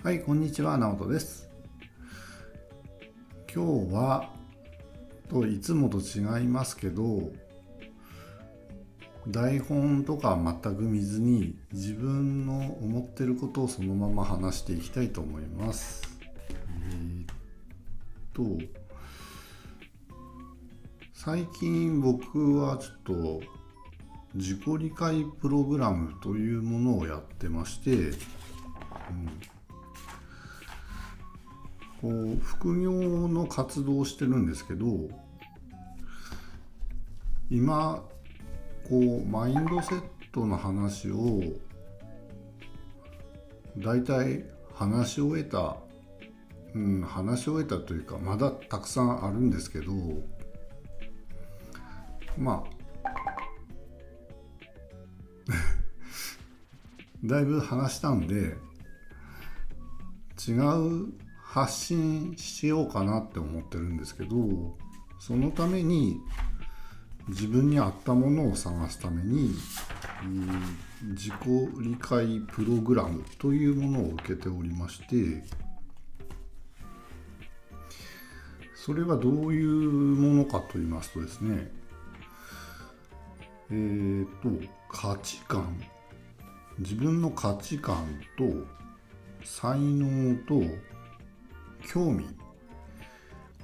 [0.00, 1.50] はい、こんにちは、直人です。
[3.52, 4.32] 今日は、
[5.28, 7.32] といつもと違いますけど、
[9.26, 16.08] 台本とか全く見ずに自分の思ってることをそのまま話していきたいと思います。
[16.62, 17.26] えーっ
[18.32, 18.44] と、
[21.12, 23.40] 最近僕はちょっと
[24.36, 28.14] 自己理解プログラムというものをやってまして、うん
[32.00, 34.86] こう副業の活動をしてるんですけど
[37.50, 38.02] 今
[38.88, 40.02] こうマインドセッ
[40.32, 41.42] トの話を
[43.76, 45.76] だいたい話し終えた、
[46.74, 49.92] うん、話し終えたというかまだたくさんあるんですけど
[52.36, 52.70] まあ
[57.24, 58.56] だいぶ話したんで
[60.46, 61.12] 違う
[61.48, 64.36] 発信しようかなって思ってるんですけど
[65.18, 66.20] そのために
[67.28, 69.54] 自分に合ったものを探すために
[71.14, 71.34] 自己
[71.80, 75.42] 理解プログラムというものを受けておりまして
[78.74, 81.70] それはどういうものかと言いますとですね
[83.70, 84.48] えー、と
[84.88, 85.78] 価値観。
[86.78, 88.06] 自分の価値観
[88.38, 88.44] と
[89.44, 90.62] 才能と
[91.86, 92.24] 興味。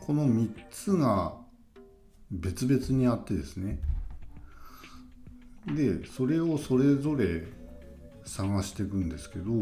[0.00, 1.34] この3つが
[2.30, 3.78] 別々にあってですね。
[5.66, 7.46] でそれをそれぞれ
[8.24, 9.52] 探していくんですけど。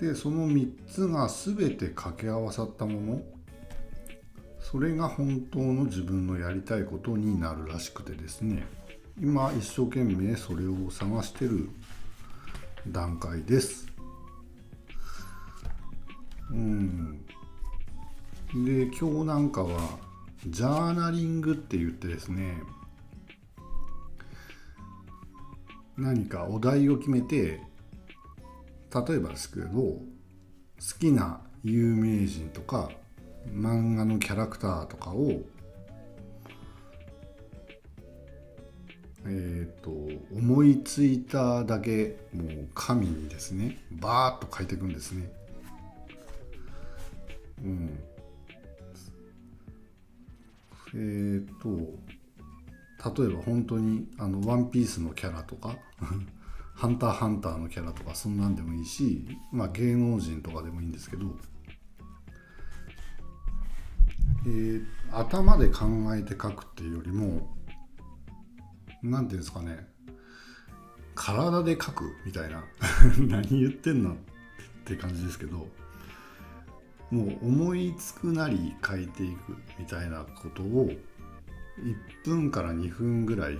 [0.00, 3.22] でその3つが全て掛け合わさったもの。
[4.60, 8.64] それが本当の自分のやりたいことになるらしくてですね。
[9.20, 11.68] 今一生懸命それを探してる
[12.88, 13.89] 段階です。
[16.50, 17.24] うん
[18.64, 19.98] で今日なんかは
[20.46, 22.56] ジャーナリングって言ってですね
[25.96, 27.60] 何かお題を決めて
[28.92, 30.00] 例えばですけど好
[30.98, 32.90] きな有名人とか
[33.52, 35.42] 漫画のキャラクターとかを
[39.26, 39.90] えっ、と
[40.34, 45.39] 思いついただけもう紙にですねバーッと書いていくんですね。
[47.62, 47.98] うん、
[50.94, 51.68] えっ、と
[53.20, 55.76] 例えば本当にあの「ワンピースのキャラとか
[56.74, 61.26] 「ハンターハンター」のキャラとかそんなんでもいいし、まあ、芸能人とかでもいいんですけど、
[64.46, 67.54] えー頭で考えて書くっていうよりも
[69.02, 69.88] なんていうんですかね
[71.14, 72.64] 体で書くみたいな
[73.18, 74.16] 何言ってんのっ
[74.84, 75.68] て感じですけど
[77.10, 83.58] もう思いつくなり書いていくみたいなことを1分から2分ぐらいを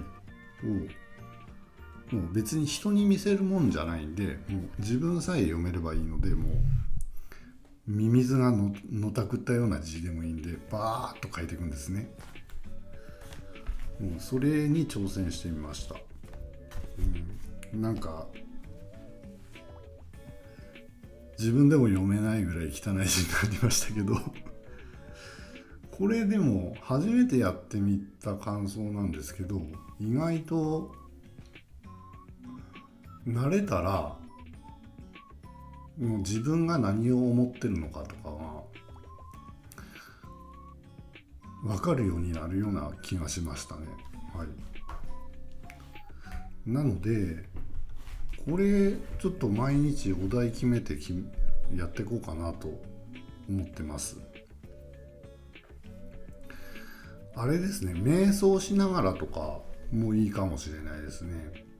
[2.14, 6.52] もう別に人に見せるもんじゃないんでもう自分さえ読めればいいのでもう
[7.86, 12.08] ミミズがののたくったような字でもいいんでバーッと書いていくんですね。
[14.00, 15.96] もうそれに挑戦してみました。
[17.72, 18.26] うん、なんか
[21.40, 23.02] 自分でも読めないぐらい汚い字にな
[23.50, 24.14] りましたけど
[25.90, 29.62] これでも初めてやってみた感想なんですけど
[29.98, 30.94] 意外と
[33.26, 34.18] 慣れたら
[35.98, 38.30] もう自分が何を思ってるのかとか
[41.64, 43.86] が分かるようになるような気がしましたね。
[44.34, 44.48] はい、
[46.66, 47.49] なので
[48.48, 51.24] これちょっと毎日お題決めてき
[51.76, 52.68] やっていこうかなと
[53.48, 54.18] 思ってます。
[57.36, 59.60] あれですね瞑想しながらとか
[59.92, 61.70] もいいかもしれないですね。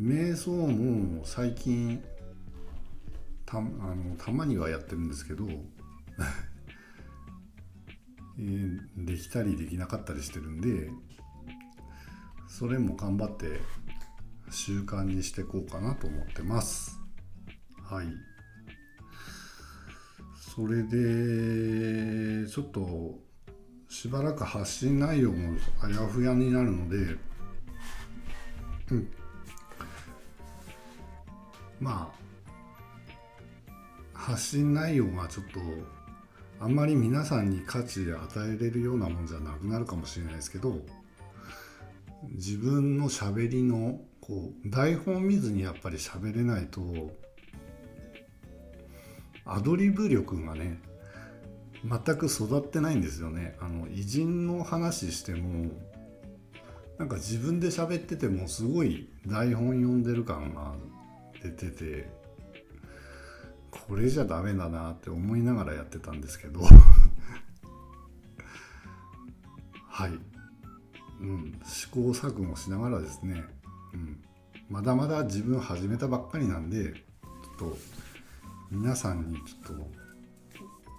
[0.00, 2.02] 瞑想も最近
[3.46, 5.46] たあのたまにはやってるんですけど
[8.96, 10.90] できたりできなかったりしてるんで
[12.48, 13.60] それも頑張って
[14.54, 16.98] 習慣にしていこうかなと思ってます。
[17.82, 18.06] はい。
[20.54, 23.18] それでちょっと
[23.88, 27.16] しばらく発信内容もあやふやになるので
[28.90, 29.08] うん。
[31.80, 32.24] まあ
[34.14, 35.60] 発信内容がちょっと
[36.60, 40.78] あんまり皆さんに価値与えれるようなもんじゃなくなるかもしれないですけど
[42.30, 46.80] 自分のしゃべりのこう台本見ずにやっぱり喋れないと
[49.44, 50.80] アドリブ力がね
[51.84, 53.54] 全く育ってないんですよね。
[53.60, 55.70] あの偉人の話しても
[56.98, 60.72] なんか自分で喋っててもすごい台本読んでる感が
[61.42, 62.08] 出てて
[63.70, 66.60] これじゃダメだなって思いながらやってたんですけど。
[69.86, 70.18] はい、
[71.20, 73.44] うん、試行錯誤しながらですね、
[73.94, 74.22] うん、
[74.68, 77.76] まだまだ自分始めたばっかりなんでちょっと
[78.70, 79.76] 皆さんにちょっ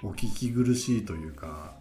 [0.01, 1.75] とお聞き苦しいというか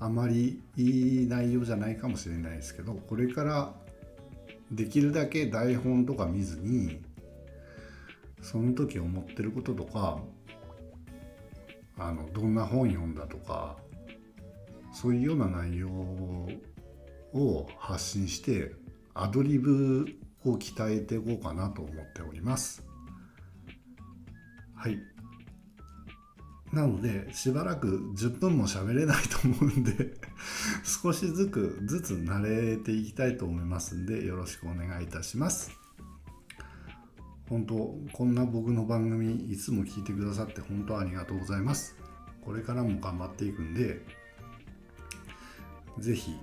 [0.00, 3.72] あまりいい内容じゃないかもしれないですけどこれから
[4.70, 7.00] できるだけ台本とか見ずに
[8.42, 10.20] その時思ってることとか
[11.98, 13.76] あのどんな本読んだとか
[14.92, 15.88] そういうような内容
[17.32, 18.72] を発信して
[19.20, 20.06] アドリブ
[20.44, 22.84] を鍛えていこうかなと思っております。
[24.74, 24.98] はい。
[26.72, 30.14] なのでしばらく10分も喋れないと思うんで
[30.84, 35.72] 少しずつずつ慣れていきたいと思いますんでよろしくお願いいたします。
[37.48, 41.96] 本当こんな僕の番組いつも聞いてくださって本当ありがとうございます。
[42.42, 44.04] これからも頑張っていくんで
[45.98, 46.36] 是非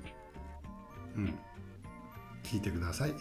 [1.16, 1.34] うん
[2.46, 3.14] 聞いてください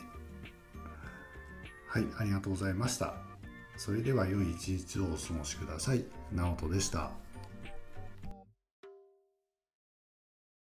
[1.88, 3.34] はいありがとうございました
[3.76, 6.04] それでは良い一日をお過ごしください。
[6.32, 7.10] 直人でした。